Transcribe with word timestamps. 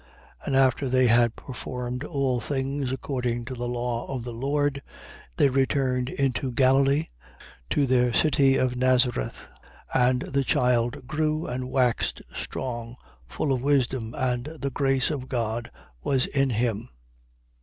2:39. 0.47 0.47
And 0.47 0.55
after 0.55 0.89
they 0.89 1.05
had 1.05 1.35
performed 1.35 2.03
all 2.03 2.39
things 2.39 2.91
according 2.91 3.45
to 3.45 3.53
the 3.53 3.67
law 3.67 4.07
of 4.07 4.23
the 4.23 4.33
Lord, 4.33 4.81
they 5.37 5.47
returned 5.51 6.09
into 6.09 6.51
Galilee, 6.51 7.05
to 7.69 7.85
their 7.85 8.11
city 8.11 8.57
Nazareth. 8.73 9.47
2:40. 9.93 10.09
And 10.09 10.21
the 10.23 10.43
child 10.43 11.05
grew 11.05 11.45
and 11.45 11.69
waxed 11.69 12.23
strong, 12.33 12.95
full 13.27 13.51
of 13.53 13.61
wisdom: 13.61 14.15
and 14.17 14.45
the 14.45 14.71
grace 14.71 15.11
of 15.11 15.29
God 15.29 15.69
was 16.01 16.25
in 16.25 16.49
him. 16.49 16.89